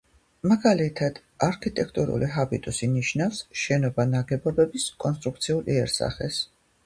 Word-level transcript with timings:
მაგალითად 0.51 1.19
არქიტექტურული 1.47 2.29
ჰაბიტუსი 2.37 2.89
ნიშნავს 2.95 3.43
შენობა-ნაგებობის 3.65 4.89
კონსტრუქციულ 5.05 5.71
იერსახეს. 5.77 6.41